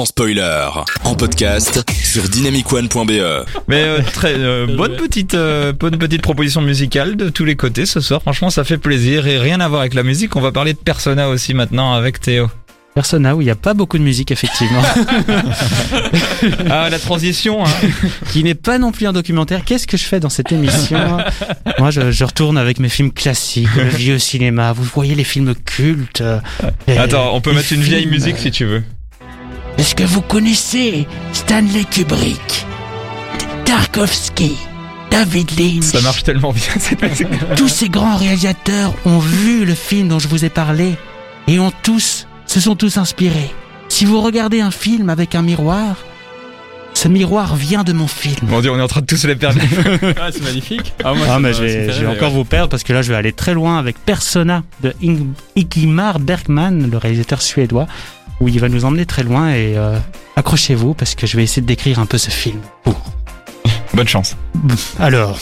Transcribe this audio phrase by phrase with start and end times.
[0.00, 0.66] sans spoiler.
[1.04, 3.10] En podcast sur dynamicone.be.
[3.68, 7.84] Mais euh, très euh, bonne petite euh, bonne petite proposition musicale de tous les côtés
[7.84, 8.22] ce soir.
[8.22, 10.36] Franchement, ça fait plaisir et rien à voir avec la musique.
[10.36, 12.48] On va parler de Persona aussi maintenant avec Théo.
[12.94, 14.80] Persona où il n'y a pas beaucoup de musique effectivement,
[16.70, 17.62] Ah, la transition.
[17.64, 17.70] Hein.
[18.32, 19.64] qui n'est pas non plus un documentaire.
[19.66, 20.98] Qu'est-ce que je fais dans cette émission?
[21.78, 24.72] Moi, je, je retourne avec mes films classiques, le vieux cinéma.
[24.72, 26.22] Vous voyez les films cultes.
[26.88, 28.82] et- Attends, on peut mettre une vieille musique si tu veux.
[29.80, 32.66] Est-ce que vous connaissez Stanley Kubrick,
[33.64, 34.52] Tarkovsky,
[35.10, 37.28] David Lynch Ça marche tellement bien cette musique.
[37.56, 40.96] Tous ces grands réalisateurs ont vu le film dont je vous ai parlé
[41.48, 43.50] et ont tous, se sont tous inspirés.
[43.88, 45.96] Si vous regardez un film avec un miroir,
[46.92, 48.36] ce miroir vient de mon film.
[48.48, 49.58] Mon dieu, on est en train de tous les perdre.
[50.20, 50.92] Ah, c'est magnifique.
[51.02, 52.34] Ah, moi, Ah, mais m'a- je vais, encore ouais.
[52.34, 56.18] vous perdre parce que là, je vais aller très loin avec Persona de Ing- Ingmar
[56.20, 57.86] Bergman, le réalisateur suédois,
[58.40, 59.98] où il va nous emmener très loin et euh,
[60.36, 62.60] accrochez-vous parce que je vais essayer de décrire un peu ce film.
[63.94, 64.36] Bonne chance.
[64.98, 65.38] Alors,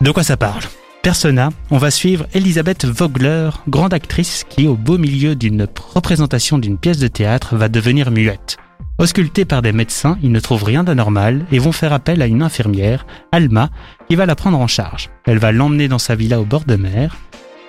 [0.00, 0.62] de quoi ça parle?
[1.02, 6.78] Persona, on va suivre Elisabeth Vogler, grande actrice qui, au beau milieu d'une représentation d'une
[6.78, 8.56] pièce de théâtre, va devenir muette.
[8.98, 12.42] Auscultée par des médecins, ils ne trouvent rien d'anormal et vont faire appel à une
[12.42, 13.70] infirmière, Alma,
[14.08, 15.10] qui va la prendre en charge.
[15.26, 17.16] Elle va l'emmener dans sa villa au bord de mer.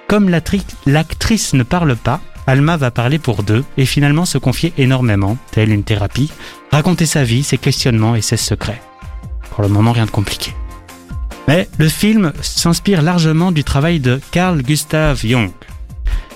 [0.08, 5.38] Comme l'actrice ne parle pas, Alma va parler pour deux et finalement se confier énormément,
[5.52, 6.32] telle une thérapie,
[6.72, 8.82] raconter sa vie, ses questionnements et ses secrets.
[9.52, 10.54] Pour le moment, rien de compliqué.
[11.50, 15.52] Mais le film s'inspire largement du travail de Carl Gustav Jung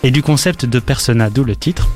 [0.03, 1.89] et du concept de persona, d'où le titre.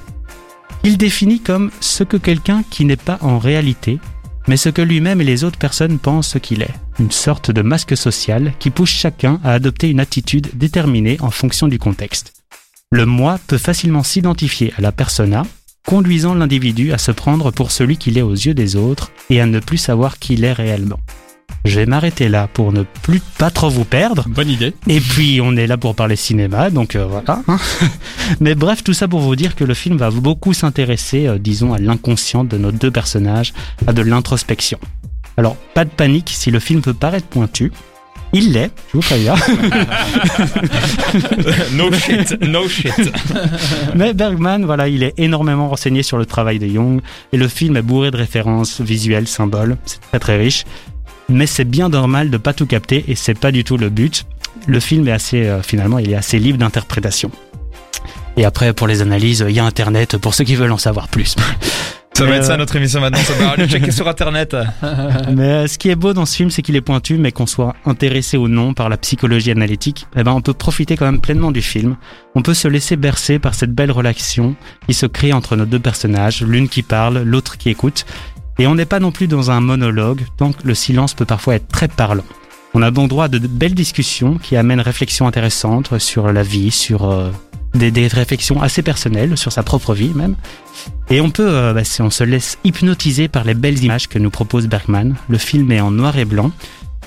[0.83, 3.99] Il définit comme ce que quelqu'un qui n'est pas en réalité,
[4.47, 6.73] mais ce que lui-même et les autres personnes pensent qu'il est.
[6.99, 11.67] Une sorte de masque social qui pousse chacun à adopter une attitude déterminée en fonction
[11.67, 12.44] du contexte.
[12.91, 15.43] Le moi peut facilement s'identifier à la persona,
[15.85, 19.45] conduisant l'individu à se prendre pour celui qu'il est aux yeux des autres et à
[19.45, 20.99] ne plus savoir qui il est réellement.
[21.65, 24.25] Je vais m'arrêter là pour ne plus pas trop vous perdre.
[24.29, 24.73] Bonne idée.
[24.87, 27.41] Et puis on est là pour parler cinéma, donc euh, voilà.
[28.39, 31.73] Mais bref, tout ça pour vous dire que le film va beaucoup s'intéresser, euh, disons,
[31.73, 33.53] à l'inconscient de nos deux personnages,
[33.87, 34.77] à de l'introspection.
[35.37, 37.71] Alors, pas de panique si le film peut paraître pointu.
[38.33, 39.35] Il l'est, je vous préviens.
[41.73, 42.93] no shit, no shit.
[43.95, 47.77] Mais Bergman, voilà, il est énormément renseigné sur le travail de Jung et le film
[47.77, 49.77] est bourré de références visuelles, symboles.
[49.85, 50.65] C'est très très riche.
[51.29, 54.25] Mais c'est bien normal de pas tout capter et c'est pas du tout le but.
[54.67, 57.31] Le film est assez, euh, finalement, il est assez libre d'interprétation.
[58.37, 61.07] Et après, pour les analyses, il y a Internet pour ceux qui veulent en savoir
[61.07, 61.35] plus.
[62.15, 63.19] Ça va être ça euh, notre émission maintenant.
[63.19, 64.55] Ça va aller checker sur internet.
[65.35, 67.45] Mais euh, ce qui est beau dans ce film, c'est qu'il est pointu, mais qu'on
[67.45, 71.19] soit intéressé ou non par la psychologie analytique, eh ben on peut profiter quand même
[71.19, 71.97] pleinement du film.
[72.33, 74.55] On peut se laisser bercer par cette belle relation
[74.87, 78.05] qui se crée entre nos deux personnages, l'une qui parle, l'autre qui écoute.
[78.59, 81.55] Et on n'est pas non plus dans un monologue, tant que le silence peut parfois
[81.55, 82.23] être très parlant.
[82.73, 86.71] On a bon droit à de belles discussions qui amènent réflexions intéressantes sur la vie,
[86.71, 87.29] sur euh,
[87.75, 90.35] des, des réflexions assez personnelles, sur sa propre vie même.
[91.09, 94.19] Et on peut, euh, bah, si on se laisse hypnotiser par les belles images que
[94.19, 95.15] nous propose Bergman.
[95.29, 96.51] Le film est en noir et blanc.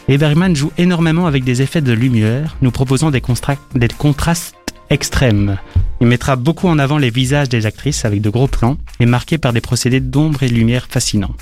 [0.09, 4.55] Et Bergman joue énormément avec des effets de lumière, nous proposant des, contrastes
[4.89, 5.59] extrêmes.
[6.01, 9.37] Il mettra beaucoup en avant les visages des actrices avec de gros plans et marqués
[9.37, 11.35] par des procédés d'ombre et lumière fascinants.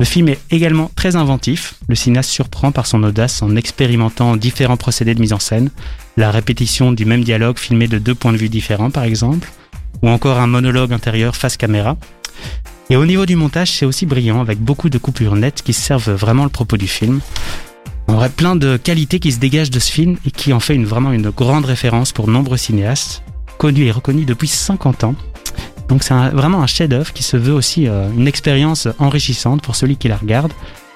[0.00, 1.74] Le film est également très inventif.
[1.88, 5.70] Le cinéaste surprend par son audace en expérimentant différents procédés de mise en scène,
[6.16, 9.50] la répétition du même dialogue filmé de deux points de vue différents par exemple,
[10.02, 11.96] ou encore un monologue intérieur face caméra.
[12.90, 16.12] Et au niveau du montage, c'est aussi brillant avec beaucoup de coupures nettes qui servent
[16.12, 17.20] vraiment le propos du film.
[18.08, 20.74] En vrai, plein de qualités qui se dégagent de ce film et qui en fait
[20.74, 23.22] une, vraiment une grande référence pour nombreux cinéastes,
[23.58, 25.14] connus et reconnus depuis 50 ans.
[25.88, 29.96] Donc c'est vraiment un chef-d'œuvre qui se veut aussi euh, une expérience enrichissante pour celui
[29.96, 30.52] qui la regarde.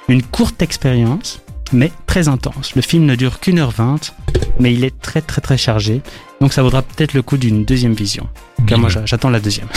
[0.08, 1.40] Une courte expérience,
[1.72, 2.74] mais très intense.
[2.74, 4.14] Le film ne dure qu'une heure vingt,
[4.60, 6.00] mais il est très très très chargé.
[6.40, 8.28] Donc ça vaudra peut-être le coup d'une deuxième vision.
[8.66, 9.68] Car moi j'a- j'attends la deuxième.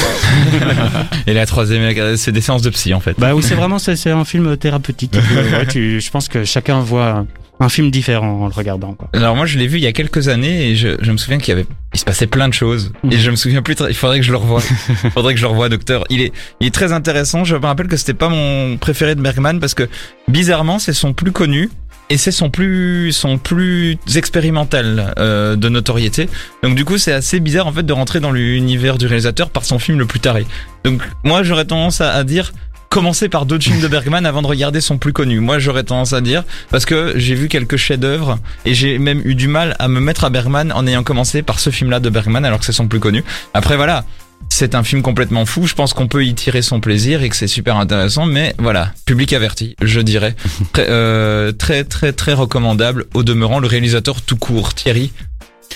[1.28, 3.16] Et la troisième, euh, c'est des séances de psy en fait.
[3.17, 5.16] Bah oui, c'est vraiment c'est un film thérapeutique.
[5.35, 7.26] Ouais, tu- je pense que chacun voit
[7.61, 8.93] un film différent en le regardant.
[8.93, 9.09] Quoi.
[9.14, 11.37] Alors moi je l'ai vu il y a quelques années et je, je me souviens
[11.40, 13.96] qu'il y avait il se passait plein de choses et je me souviens plus il
[13.96, 14.61] faudrait que je le revoie.
[15.03, 16.05] Il faudrait que je le revoie docteur.
[16.09, 16.31] Il est
[16.61, 19.73] il est très intéressant, je me rappelle que c'était pas mon préféré de Bergman parce
[19.73, 19.90] que
[20.29, 21.70] bizarrement c'est son plus connu
[22.09, 26.29] et c'est son plus son plus expérimental euh, de notoriété.
[26.64, 29.64] Donc du coup c'est assez bizarre en fait de rentrer dans l'univers du réalisateur par
[29.66, 30.46] son film le plus taré.
[30.84, 32.52] Donc moi j'aurais tendance à, à dire
[32.90, 35.40] commencer par d'autres films de Bergman avant de regarder son plus connu.
[35.40, 39.35] Moi, j'aurais tendance à dire parce que j'ai vu quelques chefs-d'œuvre et j'ai même eu
[39.35, 42.44] du mal à me mettre à Bergman en ayant commencé par ce film-là de Bergman
[42.44, 43.23] alors que c'est son plus connu.
[43.53, 44.05] Après, voilà.
[44.47, 45.68] C'est un film complètement fou.
[45.68, 48.26] Je pense qu'on peut y tirer son plaisir et que c'est super intéressant.
[48.26, 50.36] Mais voilà, public averti, je dirais.
[50.74, 53.06] Très, euh, très, très, très recommandable.
[53.14, 55.12] Au demeurant, le réalisateur tout court, Thierry.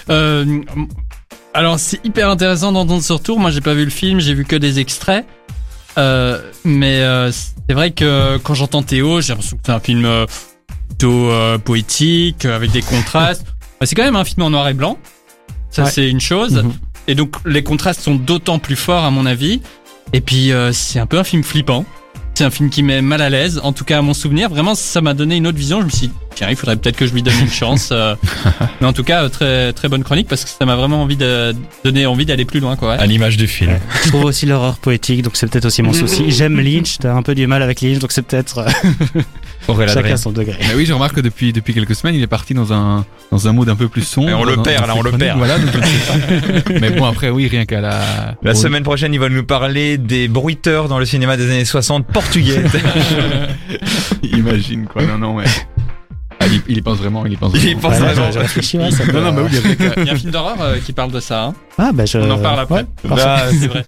[0.09, 0.61] Euh,
[1.53, 3.39] alors c'est hyper intéressant d'entendre ce retour.
[3.39, 5.25] Moi j'ai pas vu le film, j'ai vu que des extraits.
[5.99, 10.07] Euh, mais euh, c'est vrai que quand j'entends Théo, j'ai l'impression que c'est un film
[10.89, 13.45] plutôt euh, poétique, avec des contrastes.
[13.79, 14.97] Bah, c'est quand même un film en noir et blanc.
[15.69, 15.89] Ça Ouais.
[15.91, 16.53] c'est une chose.
[16.63, 16.73] Mhm.
[17.07, 19.61] Et donc les contrastes sont d'autant plus forts à mon avis.
[20.13, 21.85] Et puis euh, c'est un peu un film flippant.
[22.35, 24.49] C'est un film qui met mal à l'aise, en tout cas à mon souvenir.
[24.49, 25.81] Vraiment, ça m'a donné une autre vision.
[25.81, 27.89] Je me suis dit, tiens, il faudrait peut-être que je lui donne une chance.
[27.91, 28.15] euh.
[28.81, 31.15] Mais en tout cas, euh, très très bonne chronique parce que ça m'a vraiment envie
[31.15, 31.53] de
[31.83, 32.89] donner envie d'aller plus loin, quoi.
[32.89, 32.99] ouais.
[32.99, 33.77] À l'image du film.
[34.03, 36.31] Je trouve aussi l'horreur poétique, donc c'est peut-être aussi mon souci.
[36.31, 39.21] J'aime Lynch, t'as un peu du mal avec Lynch, donc c'est peut-être euh,
[39.67, 40.17] chacun Adrien.
[40.17, 40.57] son degré.
[40.67, 43.47] Mais oui, je remarque que depuis, depuis quelques semaines, il est parti dans un, dans
[43.47, 44.29] un mood un peu plus sombre.
[44.29, 45.37] Et on le dans- perd, dans là, on le perd.
[45.37, 46.73] Voilà, donc je ne sais pas.
[46.81, 47.99] Mais bon, après, oui, rien qu'à la...
[48.43, 52.07] La semaine prochaine, il va nous parler des bruiteurs dans le cinéma des années 60
[52.07, 52.61] portugais.
[54.23, 55.03] Imagine, quoi.
[55.03, 55.45] Non, non, ouais.
[56.39, 57.79] Ah, il, il y pense vraiment, il y pense Il y vraiment.
[57.81, 58.31] pense Ouais, vraiment.
[58.31, 59.49] j'ai réfléchi, ouais, ça peut- Non, non, mais oui,
[59.97, 61.45] il y a un film d'horreur euh, qui parle de ça.
[61.45, 61.53] Hein.
[61.77, 62.17] Ah, bah, je...
[62.17, 62.81] On en parle après.
[62.81, 62.85] Ouais.
[63.15, 63.81] Bah, C'est vrai.